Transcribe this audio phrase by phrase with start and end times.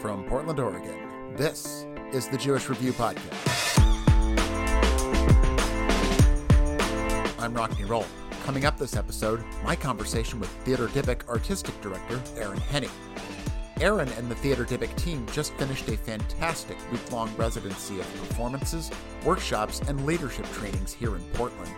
[0.00, 3.34] From Portland, Oregon, this is the Jewish Review Podcast.
[7.38, 8.06] I'm Rockne Roll.
[8.44, 12.88] Coming up this episode, my conversation with Theatre Dybbuk artistic director Aaron Henne.
[13.82, 18.90] Aaron and the Theatre Dybbuk team just finished a fantastic week long residency of performances,
[19.22, 21.74] workshops, and leadership trainings here in Portland.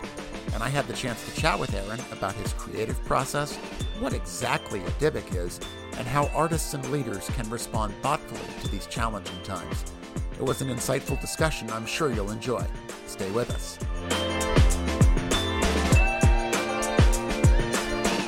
[0.55, 3.57] And I had the chance to chat with Aaron about his creative process,
[3.99, 5.59] what exactly a Dybbuk is,
[5.99, 9.85] and how artists and leaders can respond thoughtfully to these challenging times.
[10.39, 12.65] It was an insightful discussion I'm sure you'll enjoy.
[13.07, 13.79] Stay with us.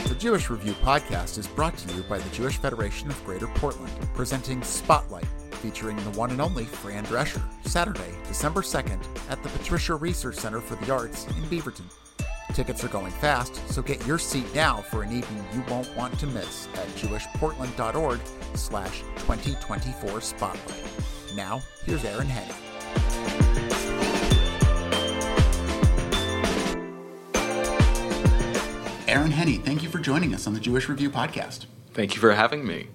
[0.08, 3.92] The Jewish Review podcast is brought to you by the Jewish Federation of Greater Portland,
[4.14, 9.92] presenting Spotlight, featuring the one and only Fran Drescher, Saturday, December 2nd, at the Patricia
[9.92, 11.90] Reser Center for the Arts in Beaverton.
[12.54, 16.16] Tickets are going fast, so get your seat now for an evening you won't want
[16.20, 18.20] to miss at jewishportland.org
[18.54, 20.84] slash 2024 Spotlight.
[21.34, 22.54] Now, here's Aaron Henne.
[29.08, 31.66] Aaron Henne, thank you for joining us on the Jewish Review podcast.
[31.92, 32.86] Thank you for having me.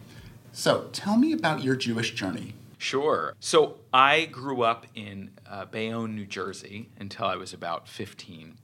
[0.54, 2.54] So, tell me about your Jewish journey.
[2.78, 3.36] Sure.
[3.42, 8.58] So I grew up in uh, Bayonne, New Jersey until I was about 15.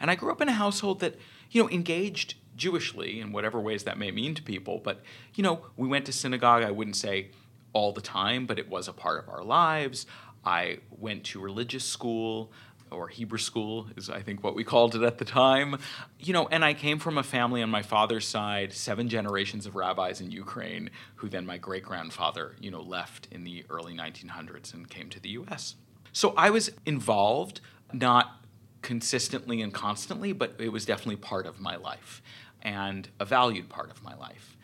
[0.00, 1.16] And I grew up in a household that,
[1.50, 4.80] you know, engaged Jewishly in whatever ways that may mean to people.
[4.82, 5.02] But,
[5.34, 7.30] you know, we went to synagogue, I wouldn't say
[7.72, 10.06] all the time, but it was a part of our lives.
[10.44, 12.50] I went to religious school
[12.90, 15.78] or Hebrew school is I think what we called it at the time.
[16.18, 19.76] You know, and I came from a family on my father's side, seven generations of
[19.76, 24.74] rabbis in Ukraine, who then my great grandfather, you know, left in the early 1900s
[24.74, 25.76] and came to the US.
[26.12, 27.60] So I was involved,
[27.92, 28.39] not
[28.82, 32.22] consistently and constantly, but it was definitely part of my life
[32.62, 34.56] and a valued part of my life.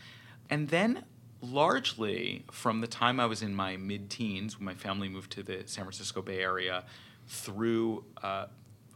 [0.51, 1.05] And then
[1.41, 5.43] largely from the time I was in my mid teens, when my family moved to
[5.43, 6.85] the San Francisco Bay Area,
[7.29, 8.47] through uh,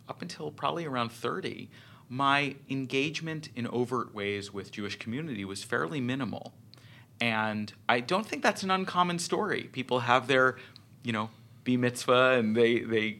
[0.09, 1.71] up until probably around 30,
[2.09, 6.55] my engagement in overt ways with Jewish community was fairly minimal.
[7.21, 9.65] And I don't think that's an uncommon story.
[9.73, 10.57] People have their,
[11.03, 11.31] you know,
[11.65, 13.11] b mitzvah and they, they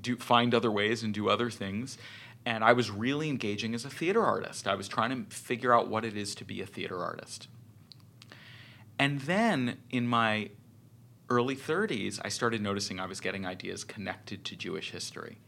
[0.00, 1.98] do find other ways and do other things.
[2.44, 4.68] And I was really engaging as a theater artist.
[4.68, 7.48] I was trying to figure out what it is to be a theater artist.
[8.98, 10.50] And then in my
[11.28, 15.38] early 30s, I started noticing I was getting ideas connected to Jewish history.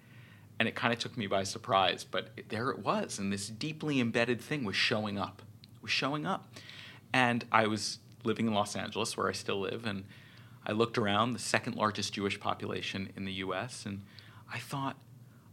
[0.58, 4.00] And it kind of took me by surprise, but there it was, and this deeply
[4.00, 5.42] embedded thing was showing up.
[5.81, 6.53] Was showing up.
[7.12, 10.04] And I was living in Los Angeles, where I still live, and
[10.68, 14.02] I looked around, the second largest Jewish population in the US, and
[14.52, 14.96] I thought,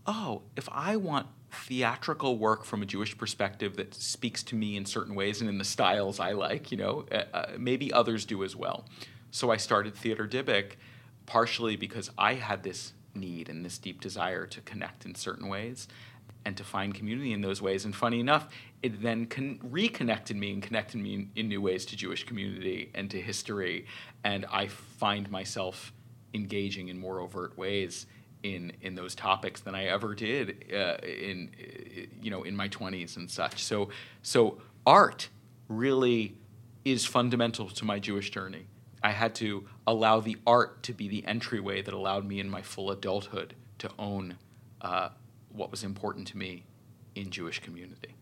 [0.06, 4.86] oh, if I want theatrical work from a Jewish perspective that speaks to me in
[4.86, 8.44] certain ways and in the styles I like, you know, uh, uh maybe others do
[8.44, 8.86] as well.
[9.32, 10.74] So I started Theatre Dybbuk
[11.26, 15.88] partially because I had this need and this deep desire to connect in certain ways
[16.46, 17.86] and to find community in those ways.
[17.86, 18.48] And funny enough,
[18.84, 22.92] it then con- reconnected me and connected me in, in, new ways to Jewish community
[22.94, 23.86] and to history.
[24.24, 25.92] And I find myself
[26.34, 28.06] engaging in more overt ways
[28.44, 31.50] in in those topics than I ever did uh, in
[32.22, 33.64] you know in my 20s and such.
[33.64, 33.90] So
[34.22, 35.30] so art
[35.68, 36.36] really
[36.84, 38.68] is fundamental to my Jewish journey.
[39.02, 42.62] I had to allow the art to be the entryway that allowed me in my
[42.62, 44.38] full adulthood to own
[44.82, 45.10] uh,
[45.56, 46.66] what was important to me
[47.16, 48.16] in Jewish community.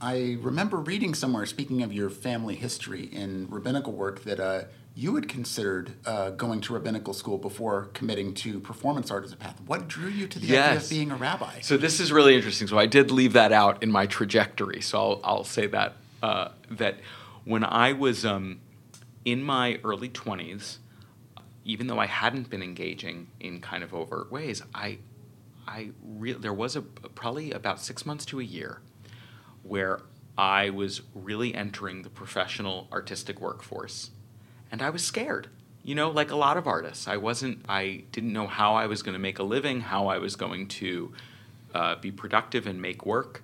[0.00, 4.62] I remember reading somewhere, speaking of your family history in rabbinical work, that uh,
[4.94, 9.36] you had considered uh, going to rabbinical school before committing to performance art as a
[9.36, 9.60] path.
[9.66, 10.68] What drew you to the yes.
[10.68, 11.60] idea of being a rabbi?
[11.60, 12.66] So this is really interesting.
[12.66, 14.80] So I did leave that out in my trajectory.
[14.80, 16.96] So I'll, I'll say that uh, that
[17.44, 18.60] when I was um,
[19.24, 20.78] in my early twenties,
[21.64, 24.98] even though I hadn't been engaging in kind of overt ways, I
[25.66, 28.80] I re- there was a probably about six months to a year
[29.62, 30.00] where
[30.36, 34.10] I was really entering the professional artistic workforce,
[34.70, 35.48] and I was scared.
[35.82, 37.64] You know, like a lot of artists, I wasn't.
[37.68, 40.68] I didn't know how I was going to make a living, how I was going
[40.68, 41.12] to
[41.74, 43.42] uh, be productive and make work.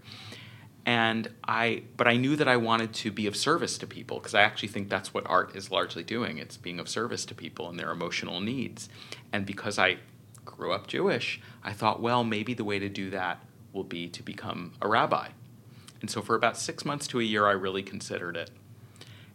[0.85, 4.35] And I, but I knew that I wanted to be of service to people because
[4.35, 6.39] I actually think that's what art is largely doing.
[6.39, 8.89] It's being of service to people and their emotional needs.
[9.33, 9.99] And because I
[10.47, 14.23] grew up Jewish, I thought, well, maybe the way to do that will be to
[14.23, 15.29] become a rabbi.
[16.01, 18.51] And so for about six months to a year, I really considered it.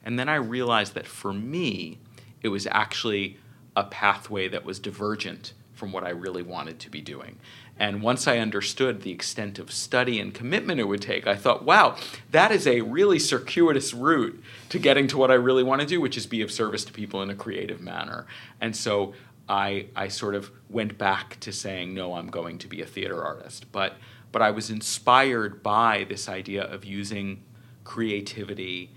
[0.04, 2.00] And then I realized that for me,
[2.42, 3.38] it was actually
[3.76, 7.38] a pathway that was divergent from what I really wanted to be doing.
[7.80, 11.64] And once I understood the extent of study and commitment it would take, I thought,
[11.64, 11.96] wow,
[12.30, 16.00] that is a really circuitous route to getting to what I really want to do,
[16.00, 18.28] which is be of service to people in a creative manner.
[18.60, 19.14] And so
[19.52, 23.22] I, I sort of went back to saying, no, I'm going to be a theater
[23.22, 23.70] artist.
[23.74, 23.98] But,
[24.32, 27.44] but I was inspired by this idea of using
[27.84, 28.92] creativity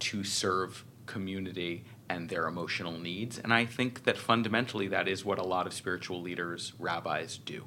[0.00, 3.38] to serve community and their emotional needs.
[3.38, 7.64] And I think that fundamentally that is what a lot of spiritual leaders, rabbis do.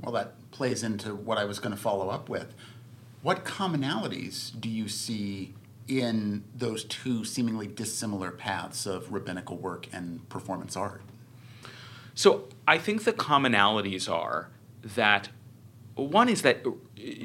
[0.00, 2.54] Well, that plays into what I was going to follow up with.
[3.20, 5.52] What commonalities do you see
[5.86, 11.02] in those two seemingly dissimilar paths of rabbinical work and performance art?
[12.14, 14.50] So I think the commonalities are
[14.82, 15.28] that
[15.94, 16.64] one is that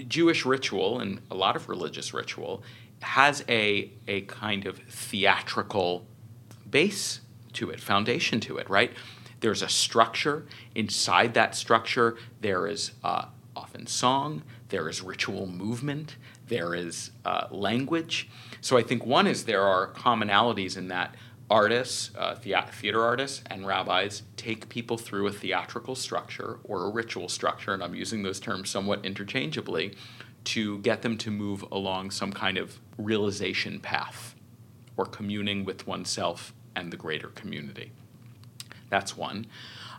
[0.07, 2.63] Jewish ritual and a lot of religious ritual
[3.01, 6.05] has a, a kind of theatrical
[6.69, 7.21] base
[7.53, 8.91] to it, foundation to it, right?
[9.39, 10.45] There's a structure.
[10.75, 13.25] Inside that structure, there is uh,
[13.55, 16.17] often song, there is ritual movement,
[16.47, 18.29] there is uh, language.
[18.61, 21.15] So I think one is there are commonalities in that
[21.49, 27.29] artists, uh, theater artists, and rabbis take people through a theatrical structure or a ritual
[27.29, 29.95] structure, and I'm using those terms somewhat interchangeably,
[30.45, 34.35] to get them to move along some kind of realization path
[34.95, 37.91] or communing with oneself and the greater community.
[38.89, 39.45] That's one.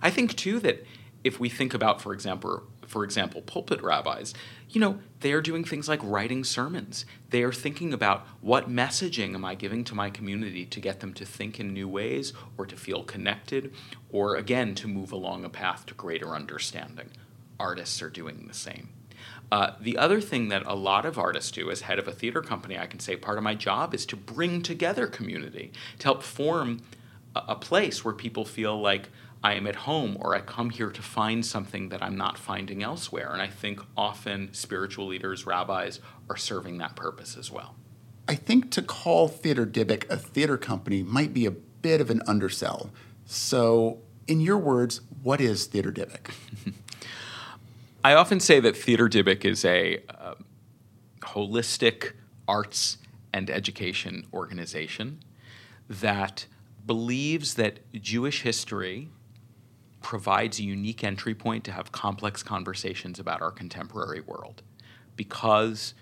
[0.00, 0.86] I think too that
[1.24, 4.34] if we think about, for example, for example, pulpit rabbis,
[4.70, 7.04] you know, they are doing things like writing sermons.
[7.30, 11.12] They are thinking about what messaging am I giving to my community to get them
[11.14, 13.72] to think in new ways or to feel connected
[14.10, 17.10] or again to move along a path to greater understanding.
[17.60, 18.88] Artists are doing the same.
[19.52, 22.42] Uh, the other thing that a lot of artists do as head of a theater
[22.42, 26.22] company, I can say part of my job is to bring together community, to help
[26.22, 26.80] form
[27.34, 29.08] a, a place where people feel like
[29.42, 32.82] I am at home or I come here to find something that I'm not finding
[32.82, 33.30] elsewhere.
[33.32, 37.76] And I think often spiritual leaders, rabbis, are serving that purpose as well.
[38.26, 42.20] I think to call Theatre Dybbuk a theater company might be a bit of an
[42.26, 42.90] undersell.
[43.24, 46.30] So, in your words, what is Theatre Dybbuk?
[48.04, 50.34] I often say that Theatre Dybbuk is a uh,
[51.20, 52.12] holistic
[52.46, 52.98] arts
[53.32, 55.20] and education organization
[55.88, 56.46] that
[56.86, 59.10] believes that Jewish history
[60.08, 64.62] provides a unique entry point to have complex conversations about our contemporary world.
[65.16, 65.92] Because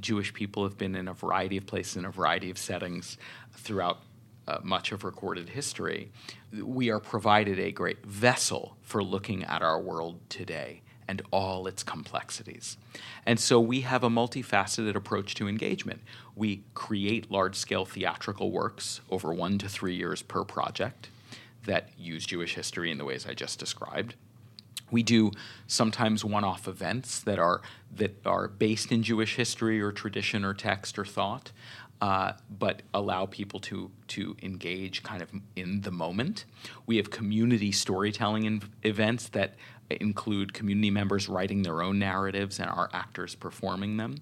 [0.00, 3.18] Jewish people have been in a variety of places, in a variety of settings
[3.52, 4.00] throughout
[4.48, 6.10] uh, much of recorded history,
[6.60, 11.84] we are provided a great vessel for looking at our world today and all its
[11.84, 12.76] complexities.
[13.24, 16.00] And so we have a multifaceted approach to engagement.
[16.34, 21.10] We create large scale theatrical works over one to three years per project
[21.66, 24.14] that use Jewish history in the ways I just described.
[24.90, 25.30] We do
[25.66, 27.62] sometimes one-off events that are
[27.96, 31.50] that are based in Jewish history or tradition or text or thought,
[32.02, 36.44] uh, but allow people to to engage kind of in the moment.
[36.86, 39.54] We have community storytelling in, events that
[39.90, 44.16] include community members writing their own narratives and our actors performing them.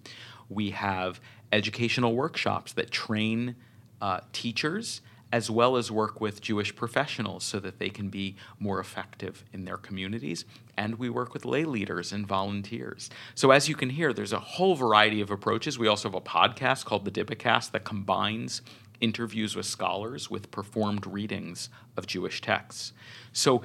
[0.48, 1.20] We have
[1.52, 3.56] educational workshops that train
[4.00, 5.00] uh, teachers
[5.32, 9.64] as well as work with Jewish professionals so that they can be more effective in
[9.64, 10.44] their communities.
[10.76, 13.10] And we work with lay leaders and volunteers.
[13.34, 15.78] So, as you can hear, there's a whole variety of approaches.
[15.78, 18.62] We also have a podcast called the Dybbukcast that combines
[19.00, 22.92] interviews with scholars with performed readings of Jewish texts.
[23.32, 23.62] So,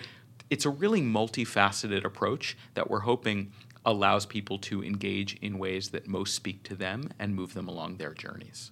[0.49, 3.51] it's a really multifaceted approach that we're hoping
[3.85, 7.97] allows people to engage in ways that most speak to them and move them along
[7.97, 8.71] their journeys.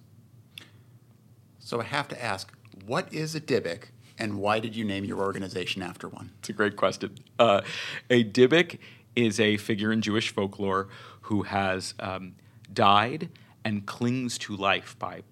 [1.60, 2.52] So I have to ask,
[2.86, 3.84] what is a Dybbuk
[4.18, 6.30] and why did you name your organization after one?
[6.38, 7.16] It's a great question.
[7.38, 7.62] Uh,
[8.10, 8.78] a Dybbuk
[9.16, 10.88] is a figure in Jewish folklore
[11.22, 12.34] who has um,
[12.72, 13.28] died
[13.64, 15.22] and clings to life by,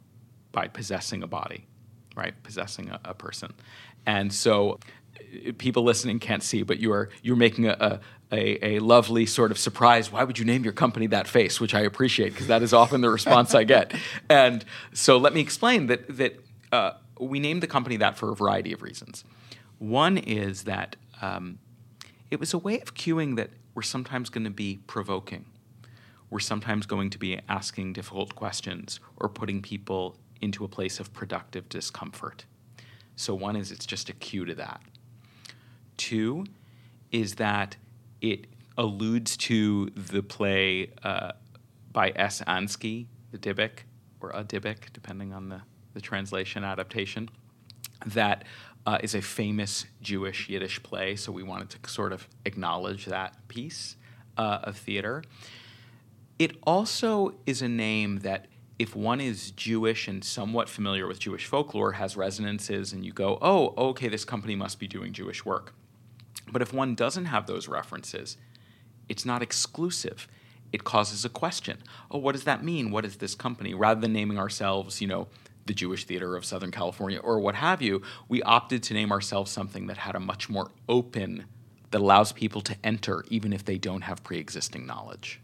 [0.53, 1.67] by possessing a body,
[2.17, 2.41] right?
[2.43, 3.53] Possessing a, a person.
[4.07, 4.79] And so
[5.59, 8.01] people listening can't see, but you are you're making a,
[8.33, 10.11] a, a, lovely sort of surprise.
[10.11, 11.61] Why would you name your company that face?
[11.61, 13.95] Which I appreciate because that is often the response I get.
[14.29, 18.37] And so let me explain that that uh, we named the company that for a
[18.37, 19.25] variety of reasons.
[19.79, 21.59] One is that um,
[22.31, 25.47] it was a way of cueing that we're sometimes going to be provoking.
[26.31, 31.13] We're sometimes going to be asking difficult questions or putting people into a place of
[31.13, 32.45] productive discomfort.
[33.17, 34.81] So, one is it's just a cue to that.
[35.97, 36.47] Two
[37.11, 37.77] is that
[38.21, 38.47] it
[38.79, 41.33] alludes to the play uh,
[41.93, 42.41] by S.
[42.47, 43.81] Ansky, the Dybbuk,
[44.21, 45.63] or a Dybbuk, depending on the,
[45.95, 47.29] the translation adaptation.
[48.07, 48.45] that
[48.87, 53.37] uh, is a famous Jewish Yiddish play, so we wanted to sort of acknowledge that
[53.49, 53.97] piece
[54.37, 55.23] uh, of theater.
[56.39, 58.47] It also is a name that,
[58.79, 63.39] if one is Jewish and somewhat familiar with Jewish folklore, has resonances, and you go,
[63.41, 65.75] oh, okay, this company must be doing Jewish work.
[66.51, 68.37] But if one doesn't have those references,
[69.09, 70.27] it's not exclusive.
[70.73, 71.79] It causes a question.
[72.11, 72.91] Oh, what does that mean?
[72.91, 73.75] What is this company?
[73.75, 75.29] Rather than naming ourselves, you know,
[75.67, 79.51] the Jewish Theater of Southern California or what have you, we opted to name ourselves
[79.51, 81.45] something that had a much more open,
[81.91, 85.41] that allows people to enter even if they don't have pre existing knowledge.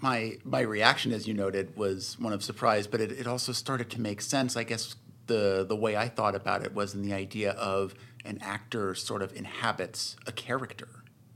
[0.00, 3.90] My, my reaction, as you noted, was one of surprise, but it, it also started
[3.90, 4.56] to make sense.
[4.56, 8.38] I guess the, the way I thought about it was in the idea of an
[8.42, 10.88] actor sort of inhabits a character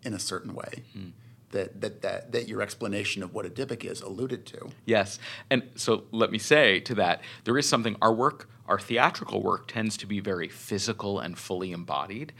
[0.02, 0.84] in a certain way.
[0.96, 1.12] Mm
[1.50, 4.68] that, that, that, that your explanation of what a Dybbuk is alluded to.
[4.84, 5.18] Yes.
[5.50, 9.68] And so let me say to that, there is something, our work, our theatrical work
[9.68, 12.32] tends to be very physical and fully embodied.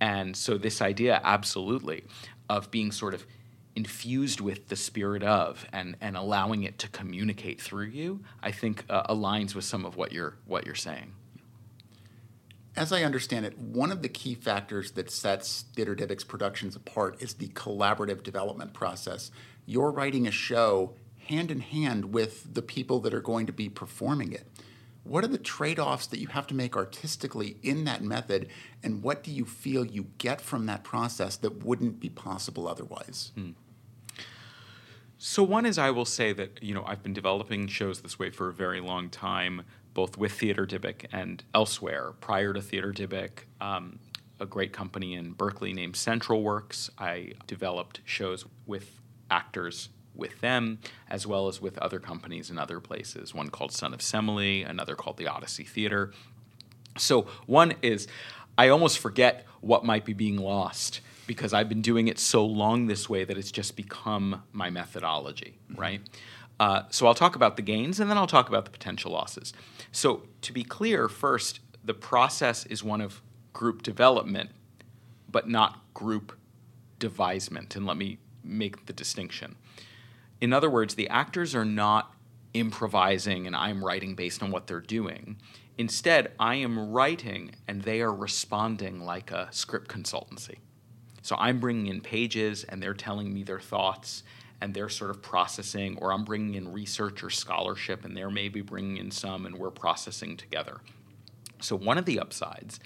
[0.00, 2.04] And so this idea, absolutely,
[2.48, 3.26] of being sort of
[3.76, 8.84] infused with the spirit of and, and allowing it to communicate through you, I think
[8.90, 11.12] uh, aligns with some of what you're, what you're saying
[12.76, 17.20] as I understand it, one of the key factors that sets Theatre Dybbuk's productions apart
[17.20, 19.30] is the collaborative development process.
[19.66, 20.94] You're writing a show
[21.26, 24.46] hand in hand with the people that are going to be performing it.
[25.02, 28.48] What are the trade offs that you have to make artistically in that method,
[28.82, 33.32] and what do you feel you get from that process that wouldn't be possible otherwise?
[33.34, 33.50] Hmm.
[35.22, 38.30] So, one is I will say that, you know, I've been developing shows this way
[38.30, 39.62] for a very long time
[39.94, 42.12] both with Theatre Dybbuk and elsewhere.
[42.20, 43.30] Prior to Theatre Dybbuk,
[43.60, 43.98] um,
[44.38, 50.78] a great company in Berkeley named Central Works, I developed shows with actors with them,
[51.08, 53.34] as well as with other companies in other places.
[53.34, 56.12] One called Son of Semele, another called the Odyssey Theater.
[56.98, 58.08] So, one is
[58.58, 62.86] I almost forget what might be being lost because I've been doing it so long
[62.86, 66.00] this way that it's just become my methodology, right?
[66.60, 69.54] Uh, so I'll talk about the gains and then I'll talk about the potential losses.
[69.92, 73.22] So to be clear, first, the process is one of
[73.54, 74.50] group development,
[75.28, 76.38] but not group
[76.98, 77.76] devisement.
[77.76, 79.56] And let me make the distinction.
[80.42, 82.12] In other words, the actors are not
[82.52, 85.38] improvising and I'm writing based on what they're doing.
[85.78, 90.56] Instead, I am writing and they are responding like a script consultancy.
[91.22, 94.24] So I'm bringing in pages and they're telling me their thoughts
[94.60, 98.60] and they're sort of processing, or I'm bringing in research or scholarship and they're maybe
[98.60, 100.80] bringing in some and we're processing together.
[101.60, 102.80] So, one of the upsides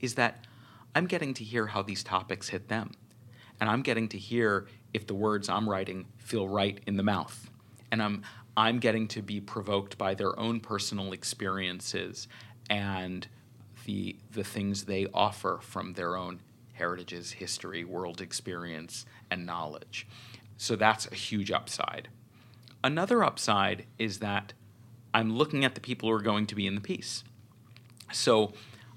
[0.00, 0.46] is that
[0.94, 2.92] I'm getting to hear how these topics hit them.
[3.60, 7.50] And I'm getting to hear if the words I'm writing feel right in the mouth.
[7.90, 8.22] And I'm,
[8.56, 12.28] I'm getting to be provoked by their own personal experiences
[12.70, 13.26] and
[13.84, 16.40] the, the things they offer from their own
[16.72, 20.06] heritages, history, world experience, and knowledge.
[20.56, 22.08] So that's a huge upside.
[22.82, 24.52] Another upside is that
[25.12, 27.24] I'm looking at the people who are going to be in the piece.
[28.12, 28.52] So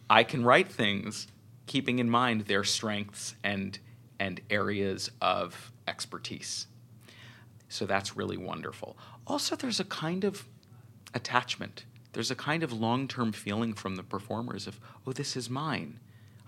[0.09, 1.27] I can write things
[1.67, 3.79] keeping in mind their strengths and
[4.19, 6.65] and areas of expertise.
[7.69, 8.97] So that's really wonderful.
[9.27, 10.45] Also there's a kind of
[11.13, 11.85] attachment.
[12.13, 15.99] There's a kind of long-term feeling from the performers of, "Oh, this is mine."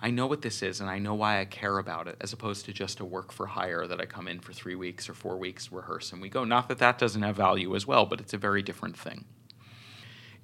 [0.02, 2.66] I know what this is and I know why I care about it, as opposed
[2.66, 5.38] to just a work for hire that I come in for three weeks or four
[5.38, 6.46] weeks, rehearse, and we go.
[6.46, 9.26] Not that that doesn't have value as well, but it's a very different thing.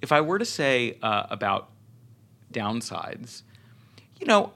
[0.02, 1.70] If I were to say uh, about
[2.52, 3.42] downsides,
[4.20, 4.52] you know,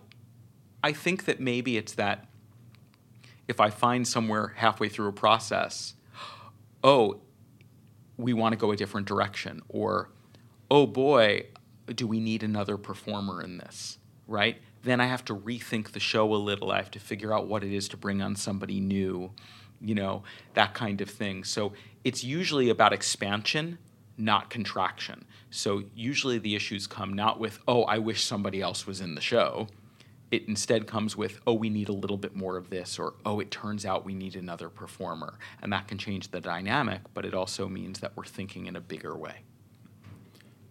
[0.83, 2.26] I think that maybe it's that
[3.49, 5.95] if I find somewhere halfway through a process,
[6.85, 7.21] oh,
[8.16, 10.11] we want to go a different direction, or
[10.71, 11.47] oh boy,
[11.87, 14.59] do we need another performer in this, right?
[14.83, 16.71] Then I have to rethink the show a little.
[16.71, 19.31] I have to figure out what it is to bring on somebody new,
[19.81, 20.23] you know,
[20.55, 21.45] that kind of thing.
[21.45, 21.73] So
[22.05, 23.79] it's usually about expansion,
[24.17, 25.25] not contraction.
[25.51, 29.21] So usually the issues come not with, oh, I wish somebody else was in the
[29.21, 29.69] show.
[30.31, 33.41] It instead comes with, oh, we need a little bit more of this, or oh,
[33.41, 35.39] it turns out we need another performer.
[35.61, 38.81] And that can change the dynamic, but it also means that we're thinking in a
[38.81, 39.43] bigger way.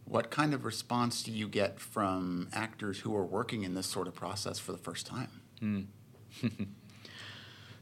[0.10, 4.08] What kind of response do you get from actors who are working in this sort
[4.08, 5.30] of process for the first time?
[5.60, 5.82] Hmm.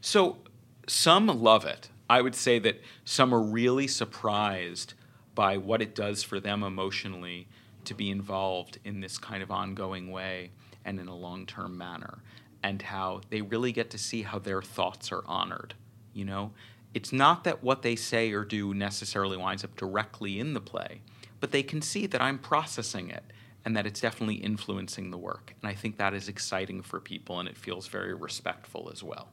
[0.01, 0.39] so,
[0.87, 1.87] some love it.
[2.09, 4.93] I would say that some are really surprised
[5.35, 7.47] by what it does for them emotionally
[7.85, 10.51] to be involved in this kind of ongoing way
[10.83, 12.19] and in a long term manner,
[12.61, 15.75] and how they really get to see how their thoughts are honored.
[16.11, 16.51] You know,
[16.93, 20.99] it's not that what they say or do necessarily winds up directly in the play
[21.39, 23.23] but they can see that I'm processing it
[23.65, 25.53] and that it's definitely influencing the work.
[25.61, 29.29] And I think that is exciting for people and it feels very respectful as well.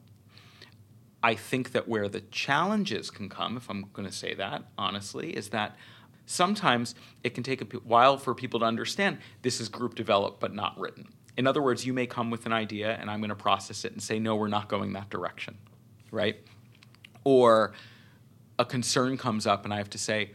[1.23, 5.31] I think that where the challenges can come, if I'm going to say that honestly,
[5.35, 5.75] is that
[6.25, 10.53] sometimes it can take a while for people to understand this is group developed but
[10.53, 11.07] not written.
[11.37, 13.91] In other words, you may come with an idea and I'm going to process it
[13.91, 15.57] and say, no, we're not going that direction,
[16.11, 16.37] right?
[17.23, 17.73] Or
[18.59, 20.31] a concern comes up and I have to say,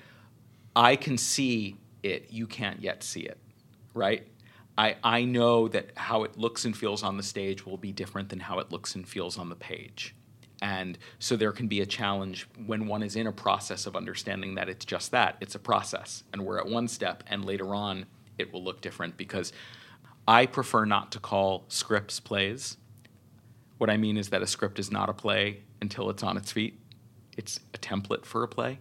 [0.74, 3.38] I can see it, you can't yet see it,
[3.94, 4.26] right?
[4.78, 8.28] I, I know that how it looks and feels on the stage will be different
[8.28, 10.14] than how it looks and feels on the page.
[10.62, 14.54] And so there can be a challenge when one is in a process of understanding
[14.56, 16.22] that it's just that it's a process.
[16.32, 18.06] And we're at one step, and later on,
[18.38, 19.52] it will look different because
[20.28, 22.76] I prefer not to call scripts plays.
[23.78, 26.52] What I mean is that a script is not a play until it's on its
[26.52, 26.78] feet,
[27.36, 28.78] it's a template for a play.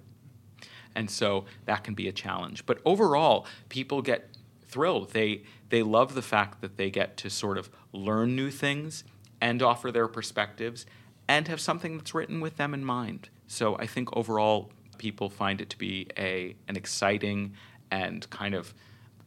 [0.96, 2.66] And so that can be a challenge.
[2.66, 4.30] But overall, people get
[4.68, 5.12] thrilled.
[5.12, 9.04] They, they love the fact that they get to sort of learn new things
[9.42, 10.86] and offer their perspectives
[11.28, 13.30] and have something that's written with them in mind.
[13.48, 17.54] So I think overall, people find it to be a, an exciting
[17.90, 18.74] and kind of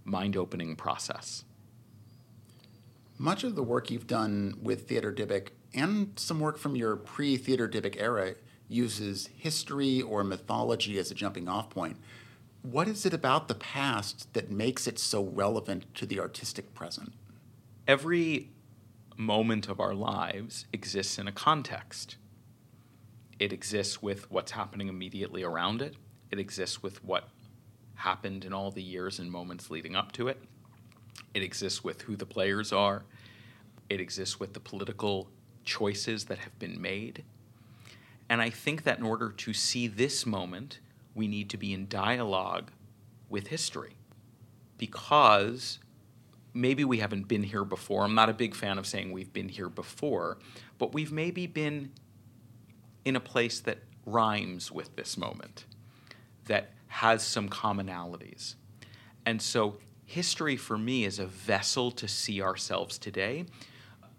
[0.04, 1.44] mind opening process.
[3.18, 7.36] Much of the work you've done with Theatre Dybbuk and some work from your pre
[7.36, 8.34] Theatre Dybbuk era
[8.68, 11.96] uses history or mythology as a jumping off point.
[12.62, 17.12] What is it about the past that makes it so relevant to the artistic present?
[17.88, 18.50] Every
[19.16, 22.16] moment of our lives exists in a context.
[23.38, 25.96] It exists with what's happening immediately around it,
[26.30, 27.28] it exists with what
[27.96, 30.40] happened in all the years and moments leading up to it,
[31.34, 33.04] it exists with who the players are,
[33.88, 35.28] it exists with the political
[35.64, 37.24] choices that have been made.
[38.28, 40.80] And I think that in order to see this moment,
[41.14, 42.70] we need to be in dialogue
[43.28, 43.96] with history
[44.78, 45.78] because
[46.54, 48.04] maybe we haven't been here before.
[48.04, 50.38] I'm not a big fan of saying we've been here before,
[50.78, 51.92] but we've maybe been
[53.04, 55.64] in a place that rhymes with this moment,
[56.46, 58.54] that has some commonalities.
[59.24, 63.46] And so, history for me is a vessel to see ourselves today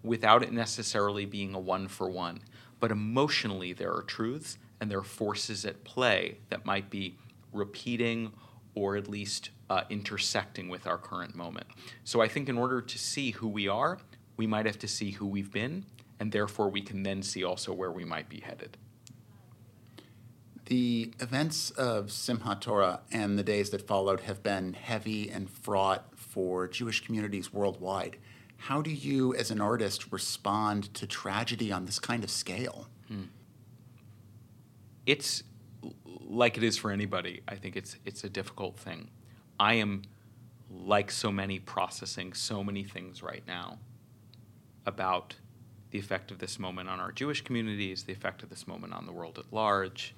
[0.02, 2.40] without it necessarily being a one for one.
[2.80, 7.16] But emotionally, there are truths and there are forces at play that might be
[7.52, 8.32] repeating
[8.74, 11.66] or at least uh, intersecting with our current moment.
[12.02, 13.98] So I think in order to see who we are,
[14.36, 15.84] we might have to see who we've been,
[16.18, 18.76] and therefore we can then see also where we might be headed.
[20.66, 26.06] The events of Simchat Torah and the days that followed have been heavy and fraught
[26.16, 28.16] for Jewish communities worldwide.
[28.64, 32.86] How do you, as an artist, respond to tragedy on this kind of scale?
[33.08, 33.24] Hmm.
[35.04, 35.42] It's
[36.04, 37.42] like it is for anybody.
[37.46, 39.10] I think it's it's a difficult thing.
[39.60, 40.04] I am,
[40.70, 43.80] like so many, processing so many things right now
[44.86, 45.34] about
[45.90, 49.04] the effect of this moment on our Jewish communities, the effect of this moment on
[49.04, 50.14] the world at large,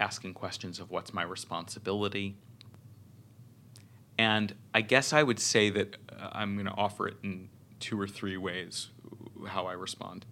[0.00, 2.34] asking questions of what's my responsibility.
[4.18, 5.96] And I guess I would say that
[6.32, 7.48] I'm going to offer it in
[7.80, 8.88] two or three ways
[9.48, 10.24] how I respond.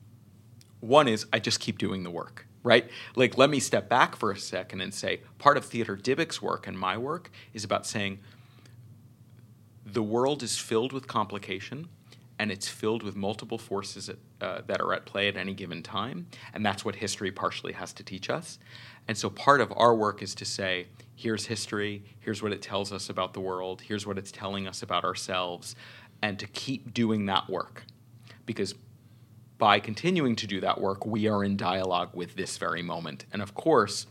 [0.81, 2.91] One is I just keep doing the work right?
[3.17, 6.67] Like, let me step back for a second and say part of Theatre Dybbuk's work
[6.67, 8.19] and my work is about saying
[9.85, 11.89] the world is filled with complication
[12.41, 15.83] and it's filled with multiple forces at, uh, that are at play at any given
[15.83, 16.27] time.
[16.55, 18.59] And that's what history partially has to teach us.
[19.07, 22.95] And so part of our work is to say, here's history, here's what it tells
[22.95, 25.77] us about the world, here's what it's telling us about ourselves,
[26.23, 27.85] and to keep doing that work.
[28.47, 28.75] Because
[29.59, 33.27] by continuing to do that work, we are in dialogue with this very moment.
[33.35, 34.07] And of course,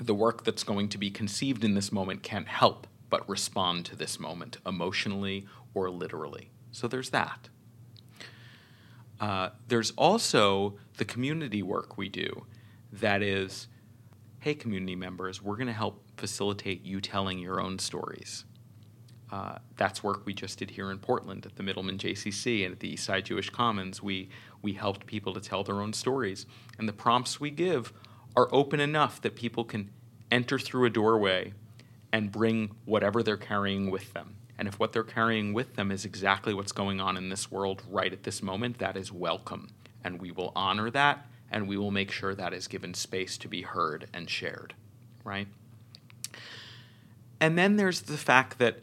[0.00, 3.96] the work that's going to be conceived in this moment can't help but respond to
[3.96, 6.50] this moment emotionally or literally.
[6.72, 7.48] So there's that.
[9.20, 12.44] Uh, there's also the community work we do
[12.92, 13.68] that is
[14.40, 18.44] hey, community members, we're going to help facilitate you telling your own stories.
[19.30, 22.80] Uh, that's work we just did here in Portland at the Mittleman JCC and at
[22.80, 24.02] the Eastside Jewish Commons.
[24.02, 24.30] We
[24.62, 26.46] we helped people to tell their own stories,
[26.78, 27.92] and the prompts we give
[28.36, 29.90] are open enough that people can
[30.30, 31.52] enter through a doorway
[32.12, 34.36] and bring whatever they're carrying with them.
[34.58, 37.82] And if what they're carrying with them is exactly what's going on in this world
[37.88, 39.68] right at this moment, that is welcome,
[40.02, 43.48] and we will honor that, and we will make sure that is given space to
[43.48, 44.74] be heard and shared,
[45.22, 45.46] right?
[47.40, 48.80] And then there's the fact that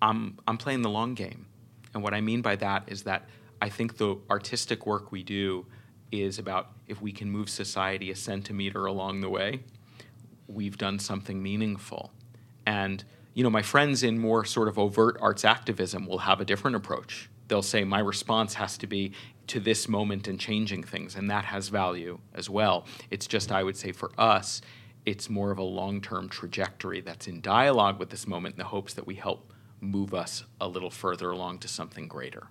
[0.00, 1.46] I'm, I'm playing the long game.
[1.92, 3.26] And what I mean by that is that
[3.60, 5.66] I think the artistic work we do
[6.12, 9.60] is about if we can move society a centimeter along the way,
[10.46, 12.12] we've done something meaningful.
[12.64, 13.04] And
[13.38, 16.74] you know, my friends in more sort of overt arts activism will have a different
[16.74, 17.30] approach.
[17.46, 19.12] They'll say, my response has to be
[19.46, 22.84] to this moment and changing things, and that has value as well.
[23.12, 24.60] It's just, I would say, for us,
[25.06, 28.64] it's more of a long term trajectory that's in dialogue with this moment in the
[28.64, 32.48] hopes that we help move us a little further along to something greater.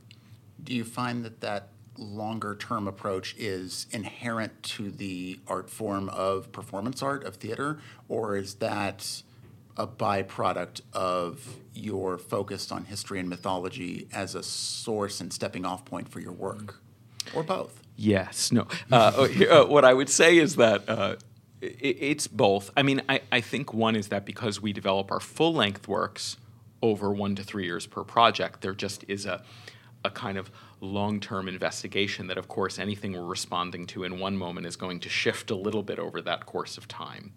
[0.64, 6.54] Do you find that that longer term approach is inherent to the art form of
[6.54, 9.24] performance art, of theater, or is that
[9.78, 15.86] a byproduct of your focus on history and mythology as a source and stepping off
[15.86, 16.82] point for your work,
[17.34, 17.82] or both?
[17.96, 18.68] Yes, no.
[18.92, 21.16] Uh, uh, what I would say is that uh,
[21.62, 22.72] it, it's both.
[22.76, 26.38] I mean, I, I think one is that because we develop our full length works
[26.82, 29.44] over one to three years per project, there just is a,
[30.04, 34.38] a kind of long term investigation that, of course, anything we're responding to in one
[34.38, 37.34] moment is going to shift a little bit over that course of time.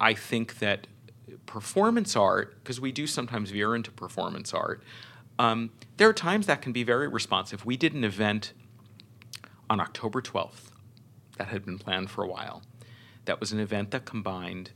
[0.00, 0.86] I think that
[1.46, 4.82] performance art, because we do sometimes veer into performance art,
[5.38, 7.64] um, there are times that can be very responsive.
[7.64, 8.52] We did an event
[9.70, 10.70] on October 12th
[11.36, 12.62] that had been planned for a while.
[13.24, 14.70] That was an event that combined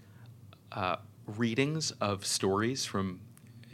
[0.70, 3.20] uh, readings of stories from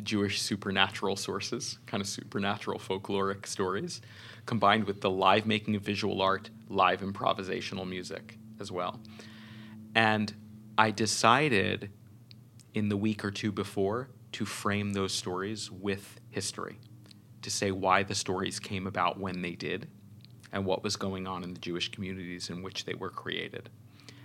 [0.03, 4.01] Jewish supernatural sources, kind of supernatural folkloric stories,
[4.47, 9.01] combined with the live making of visual art, live improvisational music as well.
[9.95, 10.33] And
[10.77, 11.91] I decided
[12.79, 16.79] in the week or two before to frame those stories with history,
[17.43, 19.89] to say why the stories came about when they did,
[20.53, 23.69] and what was going on in the Jewish communities in which they were created.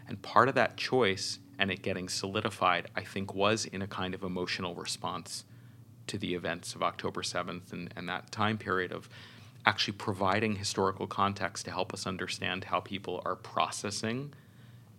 [0.07, 4.13] And part of that choice and it getting solidified, I think, was in a kind
[4.13, 5.45] of emotional response
[6.07, 9.09] to the events of October 7th and, and that time period of
[9.65, 14.33] actually providing historical context to help us understand how people are processing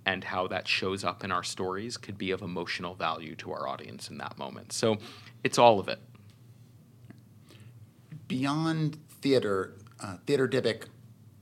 [0.07, 3.67] and how that shows up in our stories could be of emotional value to our
[3.67, 4.73] audience in that moment.
[4.73, 4.99] So
[5.43, 5.99] it's all of it.
[8.29, 10.87] Beyond theater, uh, Theatre Dybbuk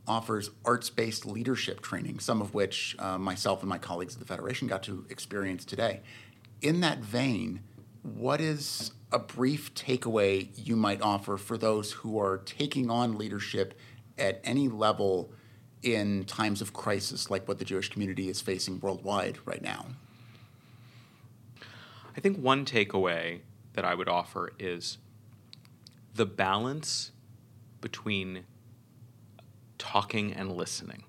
[0.07, 4.27] offers arts based leadership training, some of which uh, myself and my colleagues at the
[4.27, 6.01] Federation got to experience today.
[6.61, 7.61] In that vein,
[8.03, 13.79] what is a brief takeaway you might offer for those who are taking on leadership
[14.19, 15.33] at any level
[15.83, 19.87] in times of crisis like what the Jewish community is facing worldwide right now?
[22.17, 23.41] I think one takeaway
[23.73, 24.99] that I would offer is
[26.15, 27.13] the balance
[27.81, 28.45] between
[29.79, 31.05] talking and listening.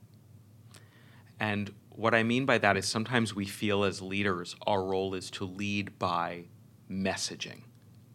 [1.39, 5.29] And what I mean by that is sometimes we feel as leaders our role is
[5.31, 6.45] to lead by
[6.89, 7.61] messaging,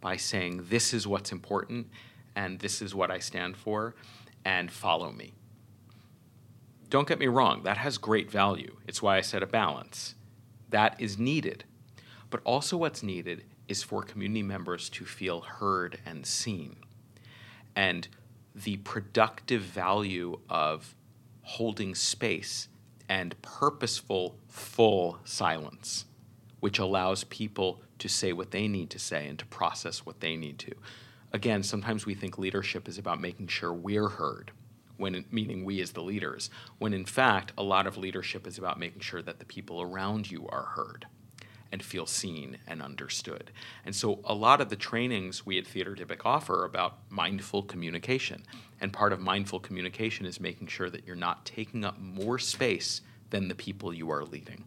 [0.00, 1.88] by saying, this is what's important
[2.34, 3.94] and this is what I stand for,
[4.44, 5.32] and follow me.
[6.90, 8.76] Don't get me wrong, that has great value.
[8.86, 10.14] It's why I said a balance.
[10.70, 11.64] That is needed.
[12.30, 16.76] But also, what's needed is for community members to feel heard and seen.
[17.76, 18.08] And
[18.54, 20.94] the productive value of
[21.42, 22.68] holding space
[23.08, 26.06] and purposeful, full silence,
[26.60, 30.36] which allows people to say what they need to say and to process what they
[30.36, 30.72] need to.
[31.32, 34.50] Again, sometimes we think leadership is about making sure we're heard,
[34.98, 38.78] when meaning we as the leaders, when in fact, a lot of leadership is about
[38.78, 41.06] making sure that the people around you are heard
[41.70, 43.50] and feel seen and understood.
[43.84, 48.42] And so a lot of the trainings we at Theatre Dybbuk offer about mindful communication.
[48.80, 53.02] And part of mindful communication is making sure that you're not taking up more space
[53.30, 54.64] than the people you are leading.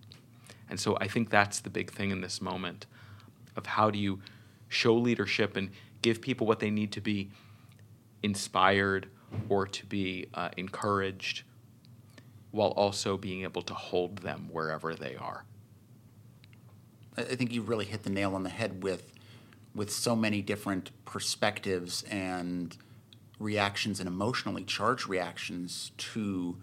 [0.70, 2.86] And so I think that's the big thing in this moment
[3.56, 4.22] of how do you
[4.70, 7.32] show leadership and give people what they need to be
[8.24, 9.10] inspired
[9.50, 11.44] or to be uh, encouraged
[12.52, 15.46] while also being able to hold them wherever they are.
[17.18, 19.14] I think you really hit the nail on the head with
[19.74, 22.76] with so many different perspectives and
[23.40, 26.58] reactions and emotionally charged reactions to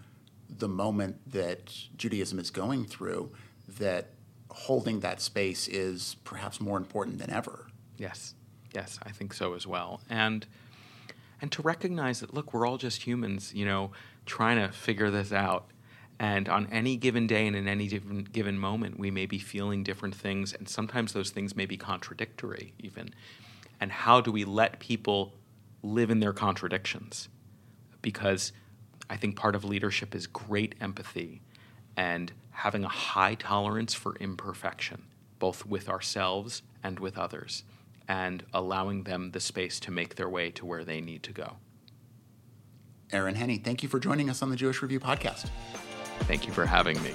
[0.47, 3.31] the moment that Judaism is going through
[3.79, 4.09] that
[4.51, 7.67] holding that space is perhaps more important than ever.
[7.97, 8.35] Yes.
[8.73, 10.01] Yes, I think so as well.
[10.09, 10.45] And
[11.41, 13.91] and to recognize that look, we're all just humans, you know,
[14.25, 15.69] trying to figure this out
[16.19, 20.13] and on any given day and in any given moment, we may be feeling different
[20.13, 23.13] things, and sometimes those things may be contradictory, even.
[23.79, 25.33] And how do we let people
[25.81, 27.29] live in their contradictions?
[28.01, 28.51] Because
[29.09, 31.41] I think part of leadership is great empathy
[31.95, 35.03] and having a high tolerance for imperfection,
[35.39, 37.63] both with ourselves and with others,
[38.09, 41.57] and allowing them the space to make their way to where they need to go.
[43.13, 45.49] Aaron Henne, thank you for joining us on the Jewish Review podcast.
[46.21, 47.13] Thank you for having me.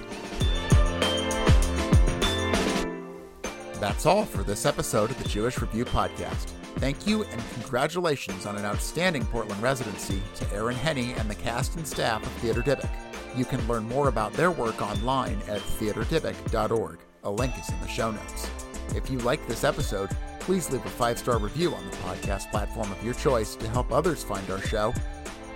[3.81, 6.51] That's all for this episode of the Jewish Review Podcast.
[6.77, 11.77] Thank you and congratulations on an outstanding Portland residency to Aaron Henne and the cast
[11.77, 12.89] and staff of Theatre Dybbuk.
[13.37, 16.99] You can learn more about their work online at theatredybbuk.org.
[17.25, 18.51] A link is in the show notes.
[18.95, 20.11] If you like this episode,
[20.45, 23.91] please leave a five star review on the podcast platform of your choice to help
[23.91, 24.93] others find our show,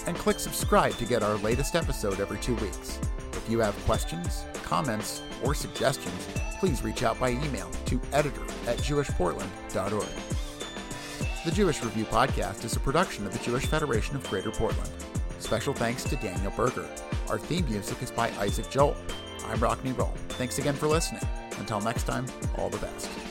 [0.07, 2.99] and click subscribe to get our latest episode every two weeks.
[3.33, 6.27] If you have questions, comments, or suggestions,
[6.59, 10.09] please reach out by email to editor at jewishportland.org.
[11.45, 14.91] The Jewish Review Podcast is a production of the Jewish Federation of Greater Portland.
[15.39, 16.89] Special thanks to Daniel Berger.
[17.29, 18.97] Our theme music is by Isaac Joel.
[19.49, 20.15] I'm Rockne Roll.
[20.31, 21.23] Thanks again for listening.
[21.59, 22.25] Until next time,
[22.57, 23.28] all the best.